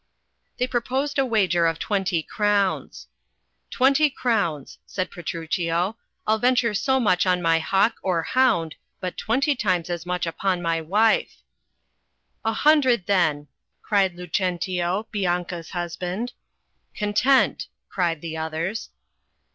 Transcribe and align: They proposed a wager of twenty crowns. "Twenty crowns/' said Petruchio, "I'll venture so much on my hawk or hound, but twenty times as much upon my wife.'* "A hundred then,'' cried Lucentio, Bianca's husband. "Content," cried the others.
They 0.57 0.65
proposed 0.65 1.19
a 1.19 1.25
wager 1.27 1.67
of 1.67 1.77
twenty 1.77 2.23
crowns. 2.23 3.05
"Twenty 3.69 4.09
crowns/' 4.09 4.79
said 4.87 5.11
Petruchio, 5.11 5.95
"I'll 6.25 6.39
venture 6.39 6.73
so 6.73 6.99
much 6.99 7.27
on 7.27 7.39
my 7.39 7.59
hawk 7.59 7.97
or 8.01 8.23
hound, 8.23 8.73
but 8.99 9.15
twenty 9.15 9.55
times 9.55 9.91
as 9.91 10.03
much 10.07 10.25
upon 10.25 10.59
my 10.59 10.81
wife.'* 10.81 11.43
"A 12.43 12.53
hundred 12.53 13.05
then,'' 13.05 13.47
cried 13.83 14.15
Lucentio, 14.15 15.05
Bianca's 15.11 15.69
husband. 15.69 16.33
"Content," 16.97 17.67
cried 17.87 18.21
the 18.21 18.35
others. 18.35 18.89